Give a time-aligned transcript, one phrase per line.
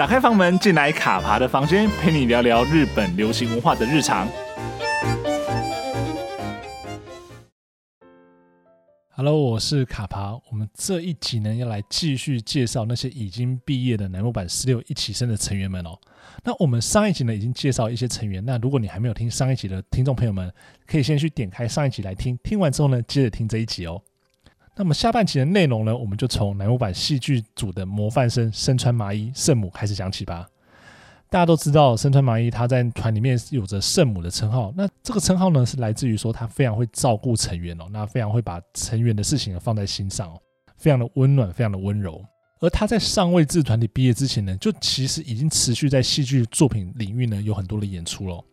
[0.00, 4.26] 打开房门，进来卡爬的房间，陪你聊聊日本流行文化的日常。
[9.10, 10.32] Hello，我是卡爬。
[10.50, 15.98] 我们这一集呢，要来继续介绍那些已经毕业的乃木坂四六一起生的成员们哦。
[16.44, 18.42] 那我们上一集呢，已经介绍一些成员。
[18.42, 20.50] 那如果你还没有听上一集的听众朋友们，
[20.86, 22.38] 可以先去点开上一集来听。
[22.42, 24.00] 听完之后呢，接着听这一集哦。
[24.76, 30.48] 那么下半集的内容呢，我们就从乃木坂戏剧组的模范生身穿麻衣圣母开始讲起吧。
[31.28, 34.72] 大家都知道，身穿麻衣他在团里面有着圣母的称号。
[34.76, 40.40] 那这个称号呢，是来自于说他非常会照顾成员哦，那非常会把成员的事情放在心上哦，
[40.76, 42.24] 非常的温暖，非常的温柔。
[42.60, 48.44] 而他在尚未自团体毕业之前呢，就其实已经持续在戏剧作品领域呢有很多的演出了。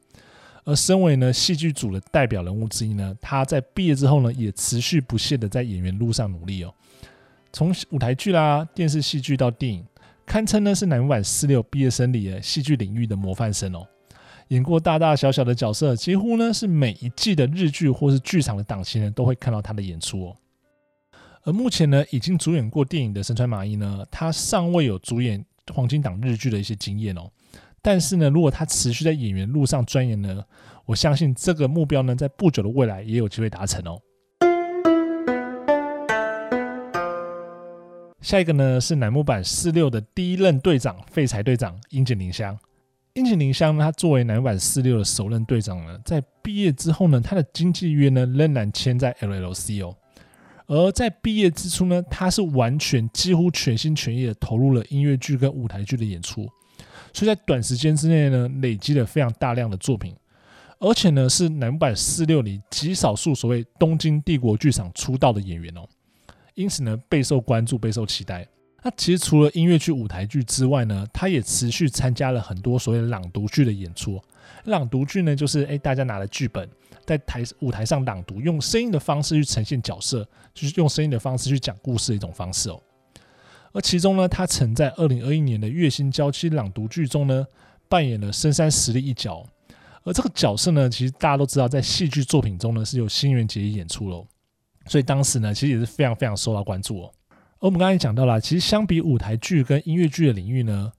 [0.67, 6.73] 而身为呢戏剧组的代表人物之一呢，他在毕业之后呢，也持续不懈的在演员路上努力哦。
[7.53, 9.85] 从舞台剧啦、电视戏剧到电影，
[10.25, 13.87] 堪称呢是乃木坂四六毕业生里的戏剧领域的模范生哦。
[14.49, 20.35] 演过大大小小的角色，几乎呢是每一季的日剧或是剧场的档期呢，都会看到他的演出哦。
[21.43, 27.31] 而目前呢，已经主演过电影的身川麻衣呢，他尚未有主演黄金档日剧的一些经验哦。
[27.89, 30.43] 但是呢，如果他持续在演员路上钻研呢，
[30.85, 33.97] 我相信这个目标呢，在不久的未来也有机会达成哦。
[38.19, 42.59] 下一个呢，是乃木坂四六的第一任队长废柴队长樱井绫香。
[43.13, 49.95] 樱井绫香呢，他作为乃木坂四六的首任队长呢，在毕业之后呢，他的经纪约呢仍然签在 LLC 哦。
[50.65, 56.45] 而在毕业之初呢，他是完全几乎全心全意的投入了音乐剧跟舞台剧的演出。
[57.13, 60.15] 所以在短时间之内呢，累积了非常大量的作品，
[60.79, 65.87] 而且呢是乃木坂四六里极少数所谓东京帝国剧场出道的演员哦，
[66.53, 68.47] 因此呢备受关注、备受期待。
[68.83, 74.21] 那其实除了音乐剧、舞台剧之外呢，他也持续参加了很多所谓朗读剧的演出。
[74.65, 76.69] 朗读剧呢，就是诶大家拿了剧本
[77.05, 82.81] 在台舞台上朗读，用声音的方式去呈现角色，就是用声音的方式去讲故事的一种方式哦。
[83.73, 87.45] 而其中呢，他曾在二零二一年的月薪娇妻朗读剧中呢，
[87.89, 89.45] 扮演了深山实力一角。
[90.03, 94.25] 而这个角色呢，其实大家都知道，在戏剧作品中呢是由新垣结衣演出喽，
[94.85, 97.11] 所以当时呢，其实也是非常非常受到关注哦。
[97.59, 100.91] 而我们刚才讲到了，其实相比舞台剧跟音乐剧的领域呢，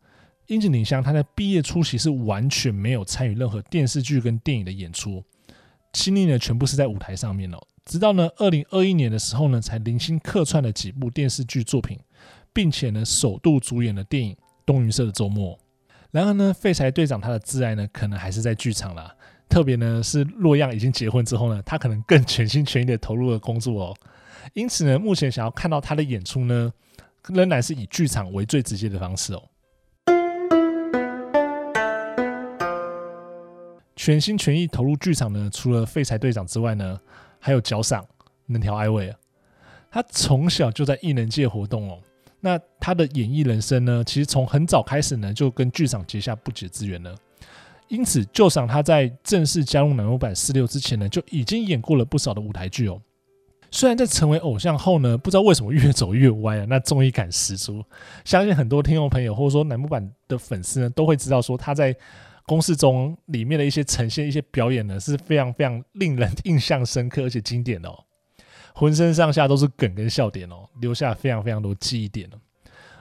[0.49, 5.25] 樱井绫香他在毕业初期是完全没有参与任何电视剧跟电影的演出，
[5.93, 7.59] 精力呢全部是在舞台上面哦。
[7.87, 11.99] 直到呢二零二一年的时候呢，才零星客串了几部电视剧作品。
[12.59, 14.35] 并且呢，首度主演了电影
[14.67, 15.57] 《东云社的周末》。
[16.11, 19.15] 然而呢，废柴队长他的挚爱呢，可能还是在剧场啦。
[19.49, 23.97] 特别呢，是若阳已经结婚之后呢，他可能更全心全意的投入了工作哦。
[24.55, 26.73] 因此呢，目前想要看到他的演出呢，
[27.29, 29.43] 仍然是以剧场为最直接的方式哦。
[33.95, 36.99] 全心全意投入剧场呢，除了废柴队长之外呢，
[37.39, 38.05] 还有脚赏
[38.47, 39.15] 能条爱未。
[39.93, 42.01] 他从小就在艺能界活动哦。
[42.41, 47.15] 那他的演艺人生呢，其实从很早开始呢，就跟剧场结下不解之缘了。
[47.89, 53.01] 因此，就赏他在正式加入南木坂四六之前呢，就已经演过了不少的舞台剧哦。
[53.71, 57.83] 虽然在成为偶像后呢，不知道为什么越走越歪啊，那综艺感十足。
[58.25, 61.95] 相信很多听众朋友或者说南木坂的粉丝呢，都会知道说他在
[62.47, 68.05] 公视中里面的一些呈现、一些表演呢，是非常非常令人印象深刻而且经典的哦。
[68.79, 72.39] 浑身上下都是梗跟笑点哦，留下非常非常多记忆点哦。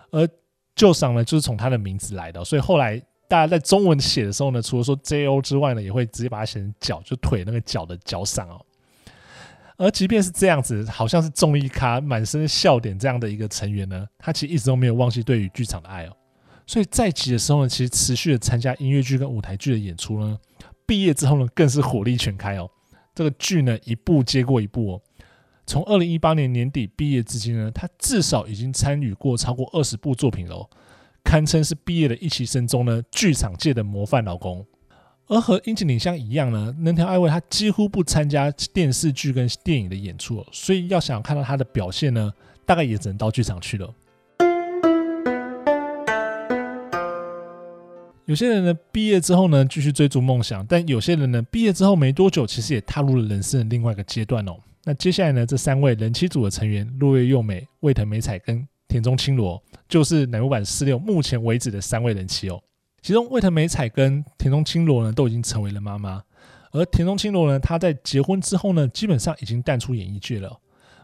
[0.10, 0.28] 而
[0.76, 8.60] 旧赏呢，就是从他的名字来的，所以后来大家在中文写的时候呢，除了说 JO 之外呢，也会直接把它写成脚，就腿那个脚的脚赏哦。
[9.78, 16.18] 而即便是这样子，好像是综艺咖满身笑点这样的一个成员呢，他其实一直都没有忘记对于剧场的爱哦。
[16.66, 20.40] 所以在籍的时候呢，其实持续的参加音乐剧跟舞台剧的演出呢，
[20.88, 22.68] 毕业之后呢，更是火力全开哦。
[23.14, 25.02] 这个剧呢，一部接过一部哦。
[25.68, 30.70] 从二零一八年年底毕业至今呢，他至少已经参与过超过二十部作品了，
[31.26, 34.66] 堪称是毕业的一期生中呢剧场界的模范老公。
[35.28, 42.32] 而和樱井绫香一样呢，能条爱未他几乎不参加电视剧跟电影的演出，所以要想看到他的表现呢，
[42.66, 43.94] 大概也只能到剧场去了。
[48.24, 54.56] 有些人呢毕业之后呢继续追逐梦想，但有些人呢毕业之后没多久，其实也踏入了人生的另外一个阶段哦。
[54.88, 62.58] 那接下来呢，这三位人妻组的成员落叶柚美、卫藤美彩跟田中青罗，就是乃木坂四六目前为止的三位人妻哦。
[63.02, 66.24] 其中卫藤美彩跟田中青罗呢，都已经成为了妈妈，
[66.72, 70.58] 而田中青罗呢，她在结婚之后呢，基本上已经淡出演艺界了。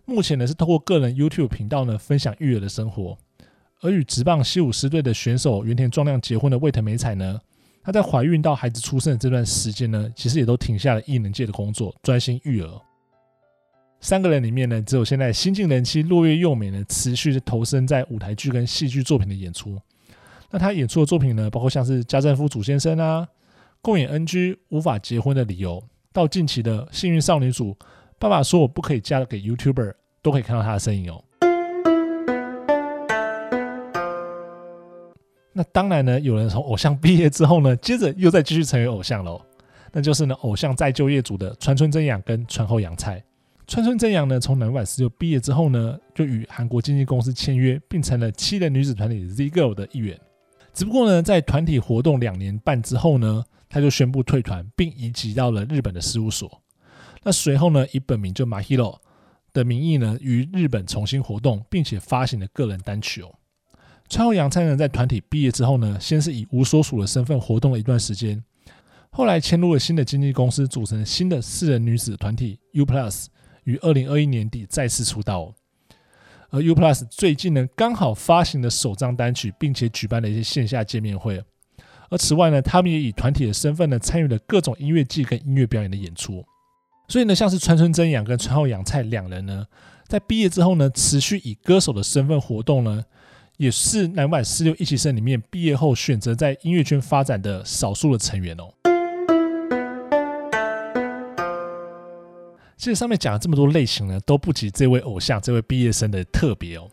[0.06, 3.18] 目前呢，是透过个人 YouTube 频道呢，分享育儿的生活。
[3.82, 7.38] 而与职棒西武狮队的选手原田壮亮结婚的卫藤美彩呢，
[7.84, 12.82] 她在怀孕到孩子出生的这段时间呢，其实也都停下了艺能界的工作，专心育儿。
[14.04, 19.80] 三个人里面呢，只有现在新晋人妻落叶又美呢，持续投身在舞台剧跟戏剧作品的演出。
[20.52, 23.26] 那她演出的作品呢，包括像是家政夫祖先生啊，
[23.82, 27.78] 共演 NG 无法结婚的理由，到近期的幸运少女组，
[28.20, 31.24] 爸爸说我不可以嫁给 YouTuber，都可以看到她的身影哦。
[35.54, 39.42] 那当然呢，有人从偶像毕业之后呢，接着又再继续成为偶像喽。
[39.94, 43.24] 那就是呢，偶像再就业组的川村真阳跟川后洋菜。
[43.66, 50.20] 川村真阳呢，从南版十六毕业之后呢，就与韩国经纪公司签约，并成了七人女子团体 Z Girl 的一员。
[50.74, 56.62] 只不过呢，在团体活动两年半之后呢，他就宣布退团，并移籍到了日本的事务所。
[57.24, 58.98] 那随后呢，以本名就 Mahiro
[59.54, 63.34] 的名义呢，于日本重新活动，并且发行了个人单曲哦。
[64.10, 68.44] 川后洋菜呢，在团体毕业之后呢，先是以无所属的身份活动了一段时间，
[69.10, 73.28] 后来迁入了新的经纪公司，组成新的四人女子团体 U Plus，
[73.64, 75.54] 于二零二一年底再次出道。
[76.50, 81.44] 而 U Plus 最近呢，刚好发行了首张单曲，并且举办了一些线下见面会。
[82.10, 86.46] 而此外呢，他们也以团体的身份呢，参与了各种音乐季跟音乐表演的演出。
[87.08, 89.66] 所以呢，像是川村真阳跟川后阳菜两人呢，
[90.08, 93.04] 在毕业之后呢，持续以歌手的身份活动呢。
[93.58, 98.93] 也是乃木坂46一期生里面毕业后选择在音乐圈发展的少数的成员哦。
[102.84, 106.86] 其实上面讲了这么多类型呢，都不及这位偶像、这位毕业生的特别哦。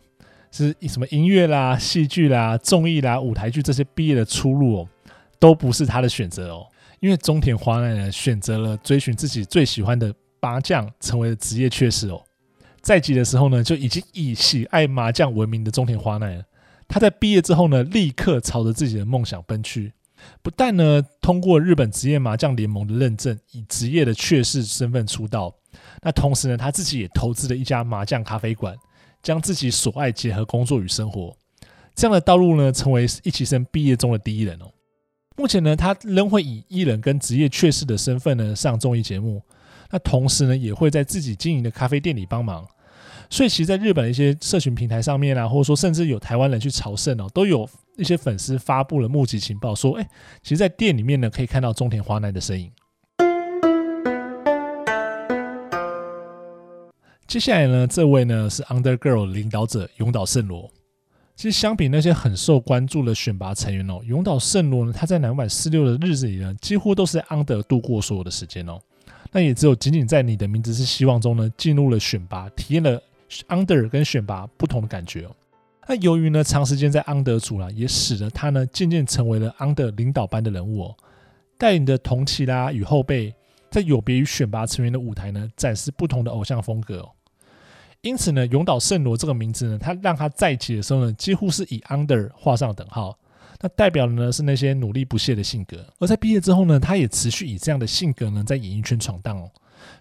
[0.49, 4.87] 是什么音乐啦、戏剧啦、综艺啦、舞台剧这些毕业的出路哦，
[5.37, 6.65] 都不是他的选择哦。
[7.01, 12.23] 因为中田花奈呢，选择了追寻自己最喜欢的麻将，成为了职业确实哦。
[12.81, 16.43] 在籍的时候呢，就已经以喜爱麻将闻名的中田花奈了。
[16.87, 19.91] 他在毕业之后呢，立刻朝着自己的梦想奔去。
[20.41, 25.53] 不但呢通过日本职业麻将联盟的认证，以职业的确实身份出道，
[26.01, 28.75] 那同时呢，他自己也投资了一家麻将咖啡馆，
[29.21, 31.35] 将自己所爱结合工作与生活。
[31.93, 34.71] 这样的道路呢，成为一期生毕业中的第一人哦。
[35.37, 39.41] 目前呢，他仍会以艺人跟职业确实的身份呢上综艺节目，
[39.89, 42.67] 那同时呢，也会在自己经营的咖啡店里帮忙。
[43.29, 50.09] 所以，其实在日本的一些社群平台上面啊，或者说甚至有台湾人去朝圣哦，都有一些粉丝发布了目击情报，说，哎，
[50.43, 52.69] 其实，在店里面呢，可以看到中田花奈的身影。
[57.31, 60.69] 接下来呢，这位呢是 Under Girl 领导者永岛圣罗。
[61.33, 68.77] 其实，相比那些很受关注的选拔成员哦，永岛圣罗呢，他在乃木坂46的日子里呢，几乎都是在 Under 度过所有的时间哦。
[69.31, 73.01] 那也只有仅仅在你的名字是希望中呢，进入了选拔，体验了。
[73.47, 75.33] Under 跟选拔不同的感觉哦。
[75.87, 80.97] 那由于呢长时间在 Under 组啦，也使得他呢渐渐成为了 Under 领导班的人物哦，
[81.57, 83.33] 带领的同期啦与后辈，
[83.69, 87.09] 在有别于选拔成员的舞台呢，展示不同的偶像风格哦。
[88.01, 93.17] 因此呢，永岛圣罗这个名字呢，他让他在一起的时候呢，几乎是以 Under 画上等号。
[93.59, 95.77] 那代表的呢是那些努力不懈的性格。
[95.99, 99.47] 而在毕业之后呢，他也持续以这样的性格呢，在演艺圈闯荡哦。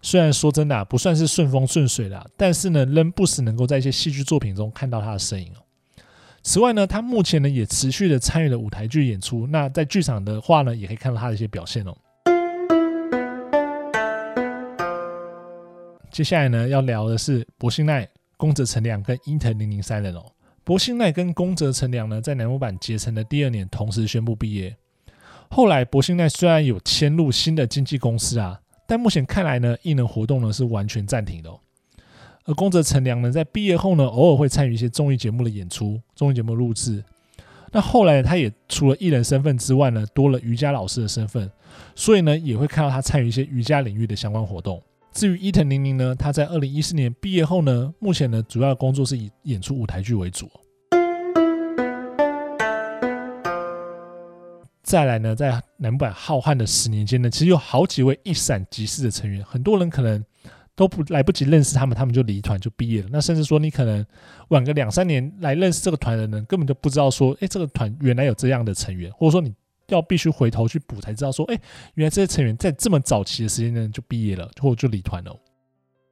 [0.01, 5.61] 虽然说真的啊，不算是顺风顺水啦，但是呢，仍不时能够在一些戏剧作品中看到他的身影哦。
[6.43, 9.47] 此外呢，他目前呢也持续的参与了舞台剧演出。
[9.47, 11.95] 那在剧场的话呢，也可以看到他的一些表现哦。
[16.11, 20.25] 接下来呢，要聊的是柏幸奈、宫泽成良跟伊藤零零三人哦。
[20.65, 24.77] 柏幸奈跟宫泽成良呢，在南木坂结成的第二年，同时宣布毕业。
[25.49, 28.61] 后来，柏幸奈虽然有迁入新的经纪公司啊。
[28.87, 31.61] 但目前看来呢，艺能活动呢是完全暂停的哦。
[32.45, 37.05] 而宫泽成良呢，在毕业后呢，偶尔会参与一些综艺节目的演出、综艺节目录制。
[37.71, 41.49] 那后来他也除了艺人身份之外呢，多了瑜伽老师的身份，
[41.95, 44.83] 所以呢，也会看到他参与一些瑜伽领域的相关活动。
[45.13, 50.49] 至于伊藤宁宁呢，他在二零一四年毕业后呢，目前呢，主要的工作是以演出舞台剧为主。
[54.83, 60.25] 再来呢，在乃木坂浩瀚的十年间呢，其实有好几位一闪即逝的成员，很多人可能
[60.77, 63.09] 都不来不及认识他们，他们就离团就毕业了。
[63.13, 64.07] 那甚至说你可能
[64.49, 69.53] 晚个两三年来认识这个团的人，根本就不知道说，哎，这个团原来有这样的成员，或者说你
[69.91, 71.61] 要必须回头去补才知道说，哎，
[71.95, 75.37] 原来这些成员在这么早期的时间呢就毕业了，或就离团了。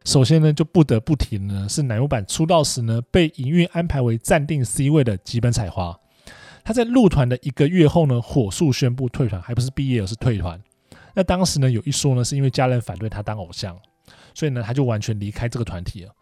[0.04, 5.99] 首先呢，就不得不提呢是乃木坂出道时呢被营运安排为暂定 C 位的吉本彩花。
[6.64, 10.61] 他在入团的一个月后呢，火速宣布退团，还不是毕业，而是退团。
[11.14, 13.76] 那当时呢，有一说呢，是因为家人反对他当偶像，
[14.35, 16.12] 所以呢，他就完全离开这个团体了。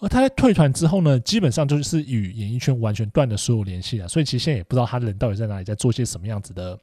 [0.00, 4.06] 而他在退团之后呢，基本上就是与演艺圈完全断了所有联系了。
[4.06, 6.78] 所以其实现在也不知道他人到底在哪里，在做些什么样子的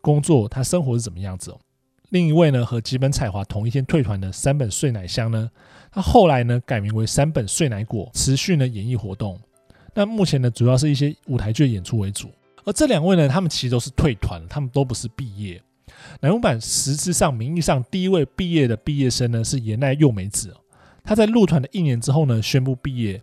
[0.00, 1.58] 工作，他生活是怎么样子哦。
[2.10, 5.50] 另一位呢，和吉本彩华同一天退团的山本穗乃香呢，
[5.90, 9.40] 他后来呢改名为山本穗乃果，持续呢演艺活动。
[9.94, 12.30] 那目前呢，主要是一些舞台剧演出为主。
[12.64, 15.60] 而这两位呢，他们其实都是退团，他们都不是毕业。
[16.20, 20.54] 乃木坂实质上、名义上第一位毕业的毕业生呢，是岩内柚美子。
[21.02, 23.22] 他在入团的一年之后呢，宣布毕业。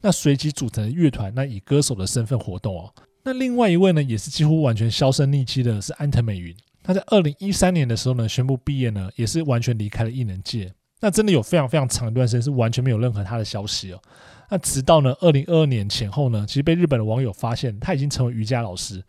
[0.00, 2.94] 那随即组成乐团，那以歌手的身份活动哦。
[3.24, 6.54] 那另外一位呢，也是几乎完全销声匿迹的，是安藤美云。
[6.82, 10.72] 他在二零一三年的时候呢，宣布毕业呢，也是完全离开了艺能界。
[11.00, 14.00] 那真的有非常非常长一段时间是完全没有任何他的消息哦。
[14.48, 19.04] 那直到呢二零二二年前后呢，其实被日本的网友发现他已经成为瑜伽老师。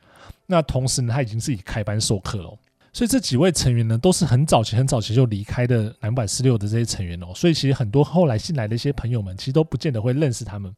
[0.47, 2.57] 那同时呢，他已经自己开班授课了。
[2.91, 7.27] 所以这几位成员呢，都是很早期、很早期就离开的乃木坂46的这些成员哦。
[7.35, 10.73] 所以其实很多后来进来的一些朋友们，其实都不见得会认识他们。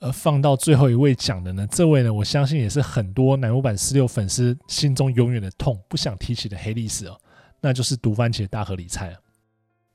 [0.00, 7.16] 而放到最后一位讲的呢，这位呢，我相信也是很多乃木坂46粉丝心中永远的痛，不想提起的黑历史哦，
[7.60, 9.16] 那就是毒番茄大河理菜。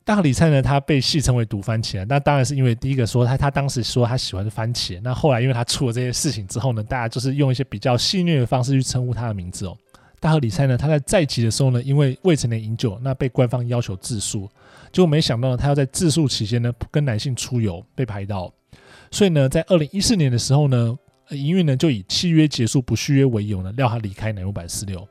[0.05, 9.77] 大河理菜呢，他被戏称为毒番茄，那当然是因为第一个说他他当时说他喜欢番茄，那后来因为他出了这些事情之后呢，大家就是用一些比较戏谑的方式去称呼他的名字哦。
[10.19, 14.49] 大河理菜呢，他在在籍的时候呢，因为未成年饮酒，那被官方要求自诉，
[14.91, 18.53] 结果没想到，他要在自诉期间呢跟男性出游被拍到，
[19.09, 20.97] 所以呢，在二零一四年的时候呢，
[21.29, 25.07] 营运呢就以契约结束不续约为由呢，撂他离开乃木坂四六。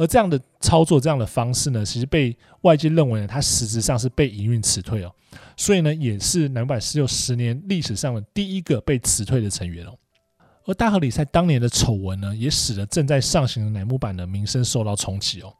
[0.00, 5.14] 而这样的操作，这样的方式呢，其实被外界认为呢，他实质上是被营运辞退哦，
[5.58, 9.92] 所以呢，也是乃木坂46十年历史上的第一个被辞退的成员哦。
[10.64, 15.52] 而大河理菜当年的丑闻呢，也使得正在上行的乃木坂的名声受到冲击哦。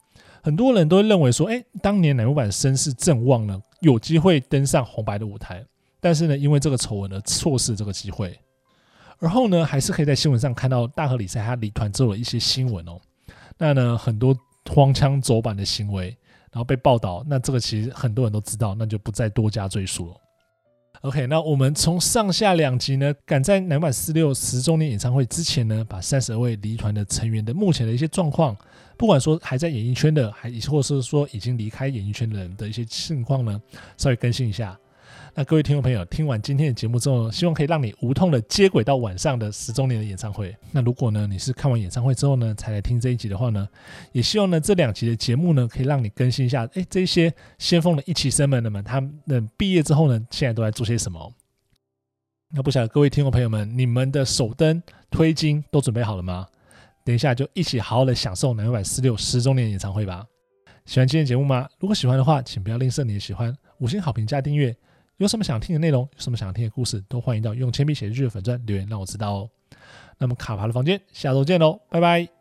[0.43, 5.63] 很多人都认为说，哎，当年乃木坂声势正旺呢，有机会登上红白的舞台，
[6.01, 8.35] 但是呢，因为这个丑闻而错失这个机会。
[9.19, 12.99] 而后呢，还是可以在新闻上看到大河理菜他离团之后的一些新闻哦。
[13.61, 14.35] 那呢，很多
[14.71, 16.07] 荒腔走板的行为，
[16.51, 20.17] 然后被报道，那这个其实很多人都知道，那就不再多加赘述了。
[21.03, 28.57] OK，那我们从上下两集呢，赶在乃木坂46十周年演唱会之前呢，把三十二位离团的成员的目前的一些状况，
[28.97, 33.61] 不管说还在演艺圈的，还或是说已经离开演艺圈的人的一些情况呢，
[33.99, 34.79] 稍微更新一下。
[35.35, 40.55] 那各位听众朋友，听完今天的节目之后，希望可以让你无痛的接轨到晚上的十周年的演唱会。
[40.73, 43.67] 那如果呢，你是看完演唱会之后呢，才来听这一集的话呢，
[44.13, 51.33] 也希望呢这两集的节目呢，可以让你更新一下，哎，这些先锋的一期生们，那么他们毕业之后呢，现在都在做些什么？
[52.53, 56.47] 那不晓得各位听众朋友们，你们的手灯推金都准备好了吗？
[57.05, 60.27] 等一下就一起好好的享受乃木坂46十周年演唱会吧。
[60.85, 61.69] 喜欢今天节目吗？
[61.79, 64.77] 如果喜欢的话，请不要吝啬你的喜欢，五星好评加订阅。
[65.21, 69.51] 有什么想听的内容，有什么想听的故事，都欢迎到用铅笔写日记的粉专留言让我知道哦。
[70.17, 72.40] 那么卡牌的房间，下周见喽，拜拜。